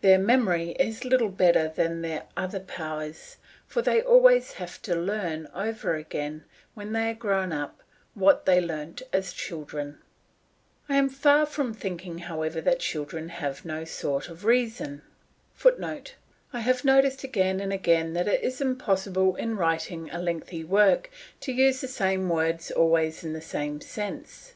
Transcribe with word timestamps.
Their 0.00 0.18
memory 0.18 0.70
is 0.80 1.04
little 1.04 1.28
better 1.28 1.68
than 1.68 2.02
their 2.02 2.24
other 2.36 2.58
powers, 2.58 3.36
for 3.68 3.82
they 3.82 4.02
always 4.02 4.54
have 4.54 4.82
to 4.82 4.96
learn 4.96 5.46
over 5.54 5.94
again, 5.94 6.42
when 6.74 6.92
they 6.92 7.10
are 7.10 7.14
grown 7.14 7.52
up, 7.52 7.80
what 8.14 8.46
they 8.46 8.60
learnt 8.60 9.00
as 9.12 9.32
children. 9.32 9.98
I 10.88 10.96
am 10.96 11.08
far 11.08 11.46
from 11.46 11.72
thinking, 11.72 12.18
however, 12.18 12.60
that 12.62 12.80
children 12.80 13.28
have 13.28 13.64
no 13.64 13.84
sort 13.84 14.28
of 14.28 14.44
reason. 14.44 15.02
[Footnote: 15.54 16.16
I 16.52 16.58
have 16.62 16.84
noticed 16.84 17.22
again 17.22 17.60
and 17.60 17.72
again 17.72 18.12
that 18.14 18.26
it 18.26 18.42
is 18.42 18.60
impossible 18.60 19.36
in 19.36 19.56
writing 19.56 20.10
a 20.10 20.18
lengthy 20.18 20.64
work 20.64 21.10
to 21.42 21.52
use 21.52 21.80
the 21.80 21.86
same 21.86 22.28
words 22.28 22.72
always 22.72 23.22
in 23.22 23.34
the 23.34 23.40
same 23.40 23.80
sense. 23.80 24.48